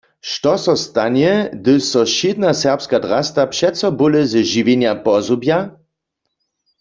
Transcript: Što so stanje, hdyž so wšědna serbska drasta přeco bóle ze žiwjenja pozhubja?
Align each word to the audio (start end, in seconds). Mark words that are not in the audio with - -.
Što 0.29 0.51
so 0.63 0.73
stanje, 0.83 1.33
hdyž 1.57 1.81
so 1.89 2.01
wšědna 2.09 2.51
serbska 2.61 2.97
drasta 3.05 3.43
přeco 3.53 3.87
bóle 3.99 4.21
ze 4.31 4.41
žiwjenja 4.51 4.93
pozhubja? 5.05 5.59